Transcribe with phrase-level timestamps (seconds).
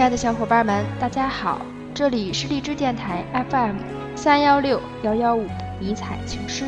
[0.00, 1.60] 亲爱的小伙伴们，大家好，
[1.92, 3.76] 这里是荔枝电台 FM
[4.16, 5.46] 三幺六幺幺五
[5.78, 6.64] 迷彩情诗，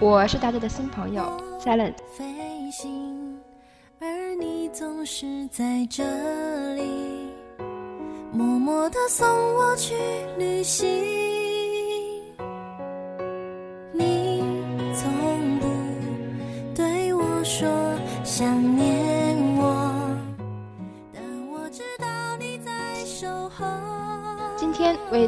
[0.00, 1.94] 我是大家的新朋友 Silent。
[2.12, 3.38] 飞行，
[4.00, 6.02] 而你总是在这
[6.74, 7.30] 里，
[8.32, 9.94] 默默地送我去
[10.36, 11.29] 旅行。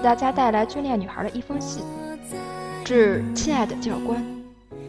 [0.02, 1.80] 给大家带来《军恋女孩的一封信》，
[2.84, 4.20] 致亲爱的教官，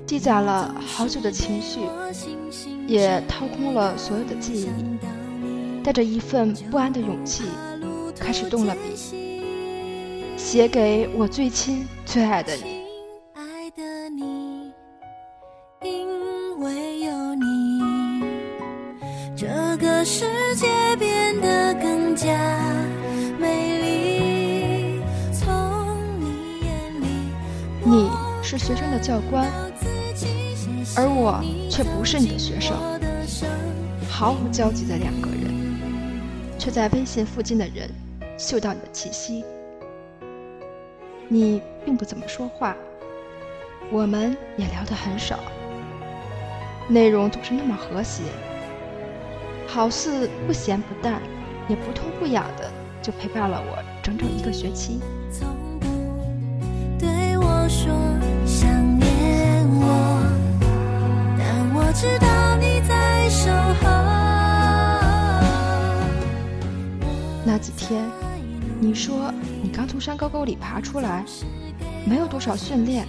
[0.08, 1.81] 积攒了好久的情绪，
[2.88, 4.68] 也掏空了所有的记忆，
[5.84, 7.44] 带着一份不安的勇气，
[8.20, 8.80] 开始动了笔，
[10.35, 12.84] 写给我最亲最爱的你。
[13.35, 14.71] 爱的你，
[15.84, 18.23] 因为有你，
[19.38, 19.45] 这
[19.77, 20.26] 个世
[28.64, 29.52] 学生的教官，
[30.96, 32.78] 而我却不是你的学，生
[34.10, 35.54] 毫无交集的两个人，
[36.58, 37.90] 却在微信附近的人
[38.38, 39.44] 嗅到你的气息。
[41.28, 42.74] 你并不怎么说话，
[43.91, 45.40] 我们也聊得很少，
[46.88, 48.24] 内容总是那么和谐，
[49.68, 51.22] 好似不咸不淡，
[51.68, 55.02] 也不痛不痒的，就陪伴了我整整一个学期。
[67.45, 68.03] 那几天，
[68.79, 69.31] 你说
[69.62, 71.23] 你刚从山沟沟里爬出来，
[72.03, 73.06] 没有多少训练，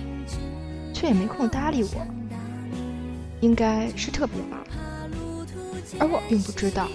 [0.92, 2.07] 却也没空搭理我，
[3.41, 4.61] 应该是特别忙。
[5.98, 6.89] 而我并不知道，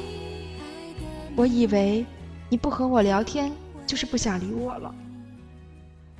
[1.36, 2.06] 我以为
[2.50, 3.52] 你不和我聊天
[3.88, 4.94] 就是不想理我了。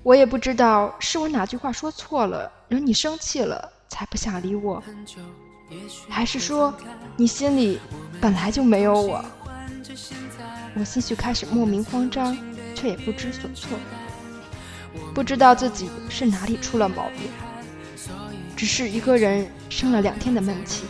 [0.02, 4.82] 我也不知道是我哪句话说错了，惹你生气了才不想理我，
[6.10, 6.74] 还是说
[7.16, 7.80] 你心里
[8.20, 9.24] 本来就没有我。
[10.76, 12.38] 我心绪开始莫名慌张，
[12.76, 13.78] 却也不知所措，
[15.14, 17.30] 不知道自己是哪里出了毛病，
[18.56, 20.86] 只是一个人生了两天的闷气。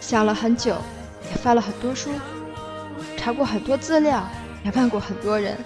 [0.00, 0.76] 想了很久，
[1.30, 2.10] 也翻了很多书，
[3.16, 4.28] 查过很多资料，
[4.64, 5.56] 也问过很多人，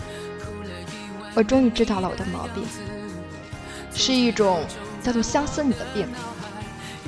[1.34, 2.62] 我终于知道了我的毛病，
[3.94, 4.62] 是一种
[5.02, 6.06] 叫做相思你的病。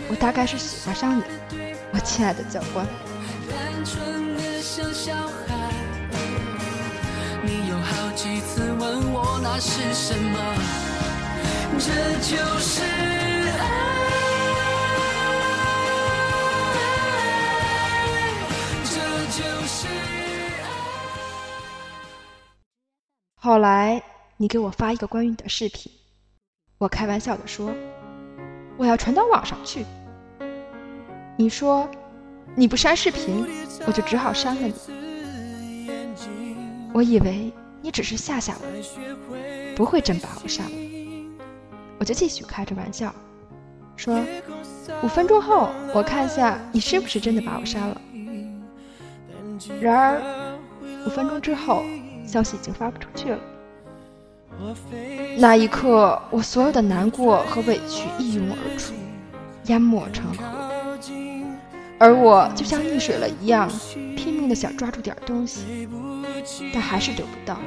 [0.09, 1.23] 我大概是喜欢上你，
[1.93, 2.87] 我亲爱的教官。
[3.49, 5.73] 单纯的像小孩。
[7.43, 10.39] 你有好几次问我那是什么，
[11.79, 11.91] 这
[12.21, 12.83] 就是
[13.59, 13.63] 爱，
[18.85, 18.95] 这
[19.31, 20.65] 就是爱。
[23.41, 24.03] 后来
[24.37, 25.91] 你给我发一个关于你的视频，
[26.79, 27.73] 我开玩笑的说，
[28.77, 29.85] 我要传到网上去。
[31.37, 31.89] 你说
[32.55, 33.47] 你不删视频，
[33.87, 34.75] 我就只好删了你。
[36.93, 40.73] 我以为你只是吓吓我，不会真把我删了。
[41.99, 43.15] 我就继续开着玩笑，
[43.97, 44.19] 说
[45.03, 48.01] 五分钟后我看一下你是不是真的把我删了。
[49.81, 50.59] 然而
[51.07, 51.83] 五分钟之后，
[52.27, 53.39] 消息已经发不出去了。
[55.39, 58.95] 那一刻，我所有的难过和委屈一涌而出，
[59.65, 60.45] 淹没成河，
[61.99, 63.71] 而我就像溺水了一样，
[64.17, 65.89] 拼命的想抓住点东西，
[66.73, 67.59] 但还是得不到。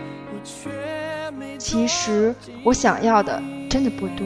[1.57, 2.33] 其实
[2.63, 4.25] 我想要的真的不多，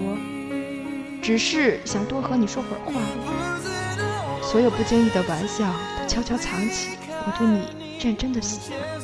[1.21, 3.01] 只是想多和你说会儿话。
[4.41, 5.65] 所有不经意的玩笑
[5.99, 7.61] 都悄悄藏起我对你
[7.99, 9.02] 认真的喜欢。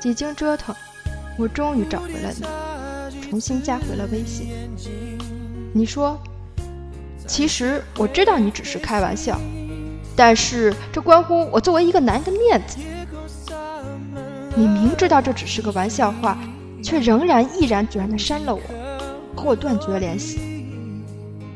[0.00, 0.74] 几经折腾，
[1.36, 4.46] 我终于找回了你，重新加回了微信。
[5.72, 6.18] 你说，
[7.26, 9.40] 其实我知道你只是开玩笑，
[10.14, 12.78] 但是这关乎我作为一个男人的面子。
[14.54, 16.38] 你明知道这只是个玩笑话，
[16.82, 18.60] 却仍然毅然决然地删了我，
[19.36, 20.40] 和我断绝联系。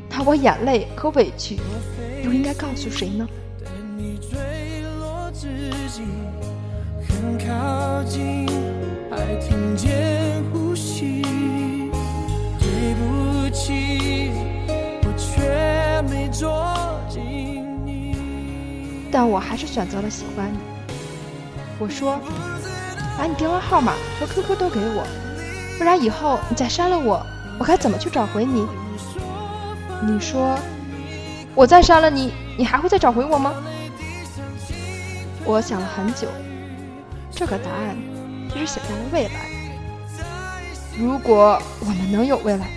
[0.09, 1.57] 那我眼泪和委屈
[2.23, 3.27] 又应该告诉谁呢？
[7.23, 8.45] 等你坠落之际，很靠近，
[9.09, 11.21] 还听见呼吸。
[12.59, 14.31] 对不起，
[15.03, 16.29] 我却没。
[19.11, 20.57] 但我还是选择了喜欢你。
[21.79, 22.19] 我说，
[23.17, 25.05] 把你电话号码和 QQ 都给我，
[25.77, 27.23] 不然以后你再删了我，
[27.59, 28.65] 我该怎么去找回你？
[30.01, 30.57] 你说，
[31.53, 33.53] 我再删了你，你还会再找回我吗？
[35.45, 36.27] 我想了很久，
[37.35, 37.97] 这个答案
[38.51, 39.49] 其实写在了未来。
[40.97, 42.67] 如果我们能有未来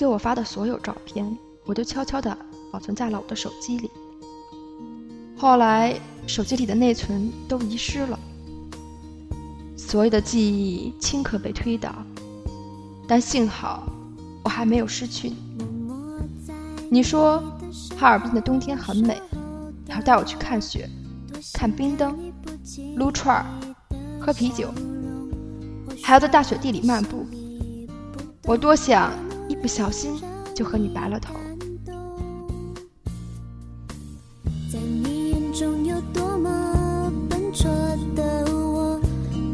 [0.00, 1.36] 给我发的所有照片，
[1.66, 2.34] 我都悄悄地
[2.72, 3.90] 保存在了我的手机里。
[5.36, 8.18] 后来，手机里的内存都遗失了，
[9.76, 11.94] 所有的记忆顷刻被推倒。
[13.06, 13.86] 但幸好，
[14.42, 15.36] 我还没有失去你。
[16.90, 17.42] 你说，
[17.98, 19.20] 哈尔滨的冬天很美，
[19.84, 20.88] 你要带我去看雪、
[21.52, 22.32] 看冰灯、
[22.96, 23.44] 撸串儿、
[24.18, 24.72] 喝啤酒，
[26.02, 27.26] 还要在大雪地里漫步。
[28.44, 29.12] 我多想
[29.60, 30.20] 不小心
[30.54, 31.34] 就和你白了头。
[34.72, 37.70] 在你眼中有多么笨拙
[38.16, 39.00] 的我，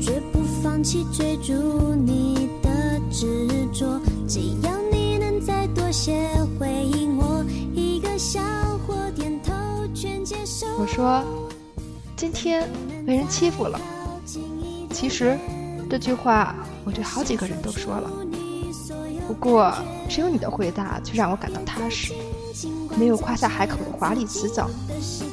[0.00, 1.52] 绝不放弃追逐
[1.94, 4.00] 你的执着。
[4.28, 7.44] 只要你能再多些回应我，
[7.74, 8.40] 一个笑
[8.86, 9.52] 或点头
[9.94, 10.66] 全接受。
[10.78, 11.24] 我说，
[12.16, 12.68] 今天
[13.04, 13.80] 被人欺负了。
[14.92, 15.38] 其实，
[15.90, 16.54] 这句话
[16.84, 18.10] 我对好几个人都说了。
[19.26, 19.74] 不过，
[20.08, 22.14] 只有你的回答却让我感到踏实，
[22.98, 24.68] 没有夸下海口的华丽辞藻，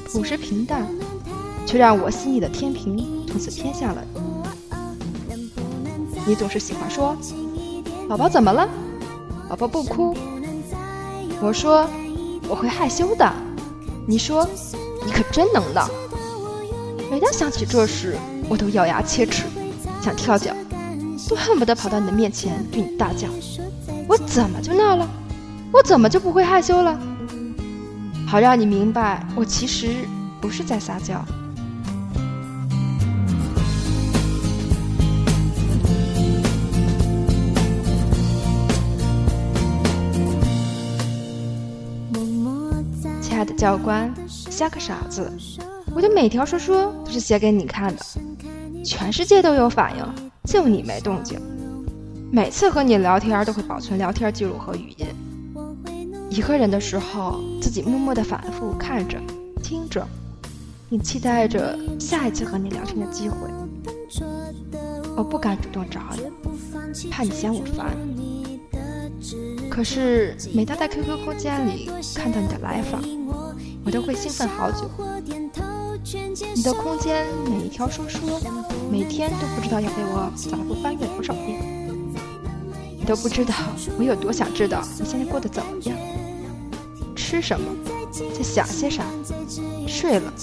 [0.07, 0.87] 朴实平淡，
[1.65, 4.21] 却让我心里的天平从此偏向了你。
[6.25, 7.15] 你总是喜欢说
[8.07, 8.67] ：“宝宝怎么了？
[9.49, 10.15] 宝宝不哭。”
[11.41, 11.87] 我说
[12.47, 13.31] ：“我会害羞的。”
[14.07, 14.47] 你说
[15.05, 15.89] ：“你可真能闹。”
[17.11, 18.17] 每当想起这事，
[18.49, 19.43] 我都咬牙切齿，
[20.01, 20.53] 想跳脚，
[21.29, 23.27] 都恨不得跑到你的面前对你大叫。
[24.13, 25.09] 我怎么就闹了？
[25.71, 26.95] 我怎么就不会害羞了？
[28.27, 30.07] 好让你明白，我其实
[30.39, 31.19] 不是在撒娇。
[43.19, 45.27] 亲爱的教官，像个傻子，
[45.95, 48.05] 我的每条说说都是写给你看的，
[48.85, 51.41] 全世界都有反应，就你没动静。
[52.35, 55.05] 每次和你聊天都会保存聊天记录和语音。
[56.31, 59.19] 一个人的时候，自己默默的反复看着、
[59.61, 60.03] 听着，
[60.89, 63.37] 你期待着下一次和你聊天的机会。
[65.15, 67.95] 我不敢主动找你，怕你嫌我烦。
[69.69, 72.99] 可是每当在 QQ 空间里看到你的来访，
[73.85, 74.89] 我都会兴奋好久。
[76.55, 78.19] 你的空间每一条说说，
[78.91, 81.72] 每天都不知道要被我反复翻阅多少遍。
[83.03, 83.53] 你都不知道
[83.99, 85.97] 我有多想知道你现在过得怎么样，
[87.13, 87.67] 吃什么，
[88.33, 89.03] 在想些啥，
[89.85, 90.33] 睡了。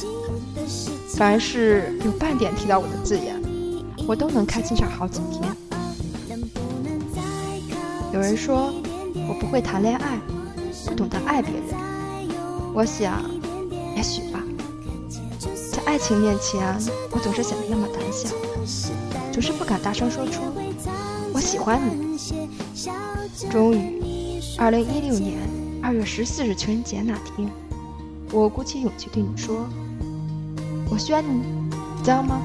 [1.08, 3.42] 凡是有半点提到我的字眼，
[4.06, 5.42] 我都能开心上好几天。
[8.12, 8.74] 有人说
[9.26, 10.20] 我不会谈恋爱，
[10.84, 11.62] 不懂得爱别人。
[12.74, 13.24] 我想，
[13.96, 14.44] 也许吧。
[15.72, 16.76] 在爱情面前，
[17.10, 18.28] 我总是显得那么胆小，
[19.32, 20.42] 总是不敢大声说出
[21.32, 22.10] “我喜欢你”。
[23.48, 25.38] 终于，二零一六年
[25.82, 27.48] 二月十四日情人节那天，
[28.32, 29.66] 我鼓起勇气对你说
[30.90, 32.40] ：“我需要你，你知道吗？”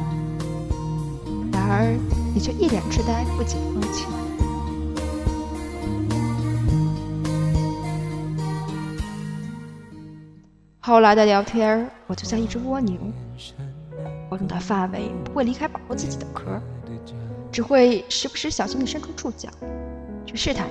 [1.51, 1.97] 然而，
[2.33, 4.07] 你却一脸痴呆，不解风情。
[10.79, 12.95] 后来的聊天，我就像一只蜗牛，
[14.29, 16.61] 活动的范围不会离开保护自己的壳，
[17.51, 19.49] 只会时不时小心地伸出触角，
[20.35, 20.67] 试探。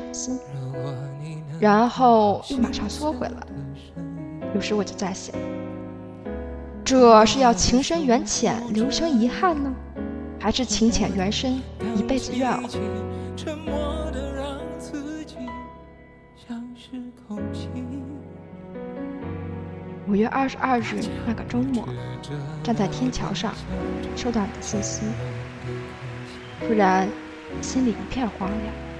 [1.60, 3.46] 然后又马上缩回了
[4.54, 5.34] 有时我就在想
[6.84, 9.72] 这是要情深缘浅留生遗憾呢？
[10.38, 11.62] 还是情浅缘深
[11.96, 12.68] 一辈子怨偶
[13.34, 15.36] 沉默的让自己
[16.36, 17.68] 像是空气
[20.06, 21.88] 五月二十二日那个周末
[22.62, 23.54] 站在天桥上
[24.14, 25.06] 收到你的信息
[26.60, 27.08] 突然
[27.62, 28.93] 心里一片荒凉。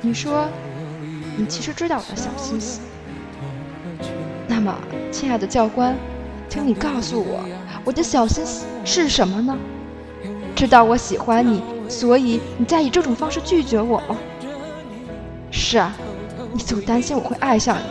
[0.00, 0.48] 你说，
[1.36, 2.80] 你其实知道我的小心思。
[4.46, 4.74] 那么，
[5.10, 5.96] 亲爱的教官，
[6.48, 7.40] 请你告诉我，
[7.84, 9.56] 我的小心思是什么呢？
[10.54, 14.16] 知道我喜欢你，所以你再以这种方式拒绝我吗？
[15.50, 15.94] 是啊，
[16.52, 17.84] 你总担心我会爱上你，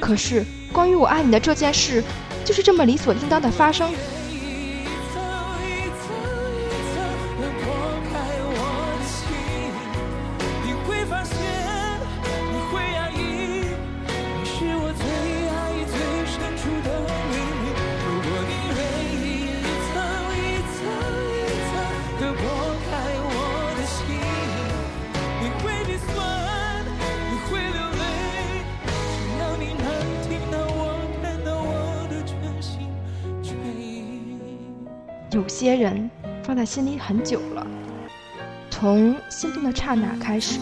[0.00, 0.44] 可是。
[0.72, 2.04] 关于我爱你的这件事，
[2.44, 3.90] 就是这么理所应当的发生。
[35.56, 36.10] 些人
[36.42, 37.66] 放在心里很久了，
[38.68, 40.60] 从心动的刹那开始，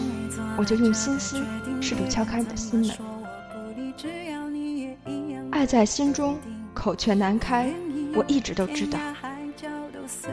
[0.57, 1.43] 我就用心思
[1.81, 2.95] 试图敲开你的心门。
[5.51, 6.37] 爱在心中，
[6.73, 7.69] 口却难开。
[8.15, 8.97] 我一直都知道，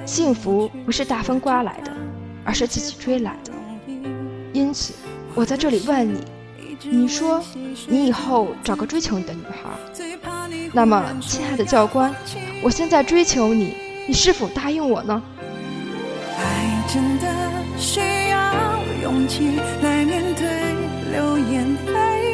[0.07, 1.93] 幸福不是大风刮来的，
[2.45, 3.53] 而是自己追来的。
[4.53, 4.95] 因此，
[5.35, 6.21] 我在这里问你：
[6.89, 7.43] 你说
[7.89, 9.71] 你以后找个追求你的女孩，
[10.73, 12.15] 那么，亲爱的教官，
[12.63, 13.91] 我现在追求你。
[14.07, 15.23] 你是否答应我呢？
[16.37, 17.27] 爱真的
[17.79, 20.45] 需要勇气来面对
[21.13, 22.31] 流言蜚语，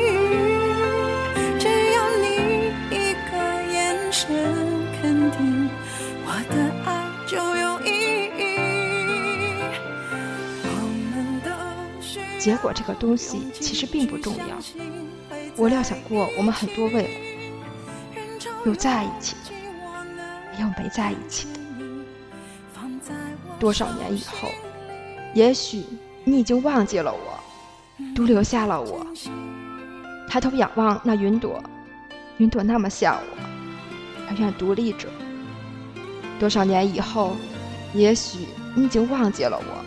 [1.59, 3.31] 只要你一个
[3.71, 4.27] 眼神
[5.01, 5.69] 肯定，
[6.25, 6.55] 我的
[6.87, 6.89] 爱
[7.27, 7.89] 就有意
[8.39, 8.41] 义。
[10.65, 10.69] 我
[11.13, 11.47] 们的
[12.39, 14.57] 结果这个东西其实并不重要。
[15.55, 17.11] 我料想过我们很多未来，
[18.65, 19.53] 有在一起的，
[20.57, 21.58] 也有没在一起的。
[23.59, 24.49] 多少年以后，
[25.35, 25.85] 也许
[26.25, 29.07] 你已经忘记了我，独留下了我。
[30.29, 31.63] 抬头仰望那云朵，
[32.37, 35.09] 云朵那么像我，永远独立着。
[36.39, 37.37] 多少年以后，
[37.95, 38.47] 也许
[38.77, 39.85] 你已经忘记了我，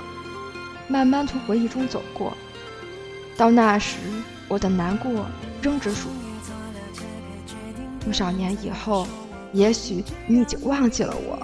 [0.88, 2.34] 慢慢从回忆中走过。
[3.38, 3.98] 到那时，
[4.48, 5.26] 我的难过
[5.62, 8.04] 仍只属于。
[8.04, 9.08] 多少年以后，
[9.54, 11.40] 也许你已经忘记了我，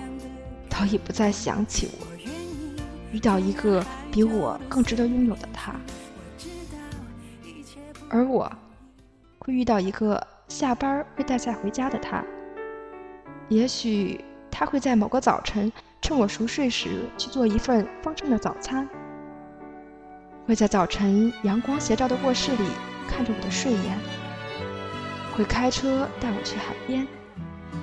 [0.70, 2.17] 早已不再想起我。
[3.18, 5.74] 遇到一个比我更值得拥有的他，
[8.12, 8.48] 而我
[9.40, 12.24] 会遇到一个下班会带菜回家的他。
[13.50, 18.88] 也许他会在某个早晨趁我熟睡时去做一份丰盛的早餐，
[20.46, 22.66] 会在早晨阳光斜照的卧室里
[23.08, 23.98] 看着我的睡颜，
[25.36, 27.08] 会开车带我去海边，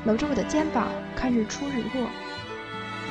[0.04, 2.08] 搂着我的肩膀看日出日落。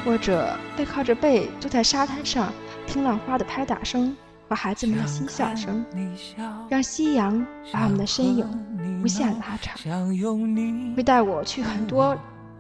[0.06, 2.52] 或者背靠着背坐在沙滩上，
[2.86, 4.16] 听浪花的拍打声
[4.50, 5.86] 和孩子们的嬉笑声，
[6.70, 8.46] 让夕阳把我们的身影
[9.02, 9.78] 无限拉长。
[10.96, 12.18] 会带我去很多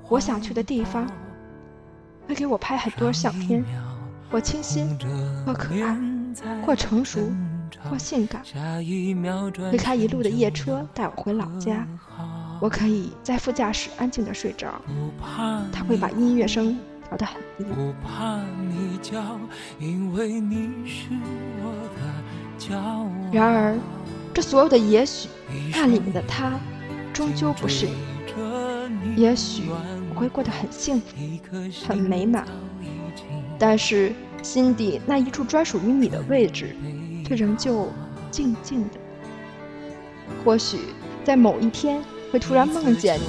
[0.08, 1.06] 我想去的地方，
[2.28, 3.64] 会给我拍很多相片，
[4.32, 4.98] 或清新，
[5.46, 5.98] 或可爱，
[6.66, 7.20] 或成熟，
[7.90, 8.42] 或性感。
[9.70, 11.86] 会开一路的夜车带我回老家，
[12.62, 14.82] 我可以在副驾驶安静的睡着，
[15.74, 16.78] 他会把音乐声。
[17.14, 17.66] 调得很低。
[23.32, 23.78] 然而，
[24.34, 25.30] 这所有的也许，
[25.72, 26.60] 那里面的他，
[27.14, 27.94] 终究不是你。
[29.16, 29.70] 也许
[30.14, 31.16] 我会过得很幸福，
[31.88, 32.46] 很美满，
[33.60, 36.76] 但是心底那一处专属于你的位置，
[37.28, 37.92] 却仍旧
[38.32, 39.00] 静静的。
[40.44, 40.80] 或许
[41.24, 42.02] 在某一天，
[42.32, 43.26] 会突然梦见你，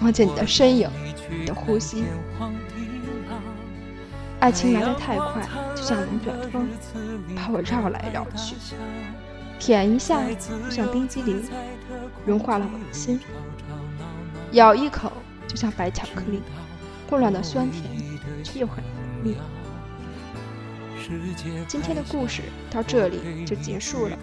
[0.00, 0.88] 梦见你的身影，
[1.28, 2.04] 你的呼吸。
[4.40, 5.42] 爱情来得太快，
[5.74, 6.68] 就像龙卷风，
[7.34, 8.54] 把我绕来绕去。
[9.58, 11.42] 舔一下，就像冰激凌，
[12.24, 13.18] 融化了我的心；
[14.52, 15.10] 咬一口，
[15.48, 16.40] 就像白巧克力，
[17.10, 17.84] 混乱的酸甜，
[18.44, 19.36] 却又很浓密。
[21.66, 24.16] 今天的故事到这里就结束了。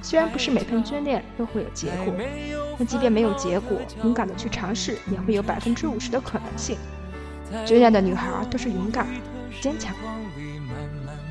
[0.00, 2.14] 虽然不是每份眷恋都会有结果，
[2.78, 6.78] 但即便没有结果，勇敢的去尝试，也会有百分之五十的可能性。
[7.66, 9.06] 追恋的女孩都是勇敢、
[9.60, 9.94] 坚强。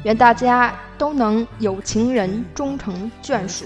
[0.04, 3.66] 愿大家都能有情人终成眷属。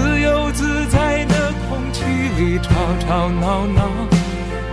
[2.99, 3.81] 吵吵闹闹。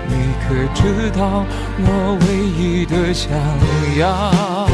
[0.08, 1.44] 你可知道
[1.78, 3.30] 我唯一的想
[3.98, 4.66] 要？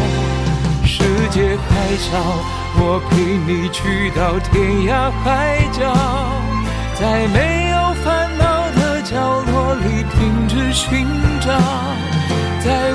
[0.85, 2.09] 世界还小，
[2.77, 5.93] 我陪你去到天涯海角，
[6.95, 9.13] 在没有烦恼的角
[9.51, 11.05] 落里停止寻
[11.41, 11.51] 找，
[12.65, 12.93] 在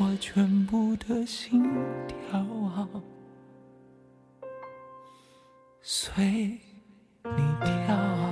[0.00, 1.60] 我全部的心
[2.06, 2.88] 跳啊，
[5.82, 6.24] 随
[7.24, 8.27] 你跳。